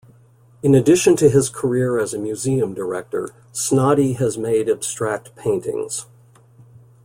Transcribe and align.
In 0.63 0.73
addition 0.73 1.15
to 1.17 1.29
his 1.29 1.47
career 1.47 1.99
as 1.99 2.11
a 2.11 2.17
museum 2.17 2.73
director, 2.73 3.35
Snoddy 3.53 4.15
has 4.17 4.35
made 4.35 4.67
abstract 4.67 5.35
paintings. 5.35 6.07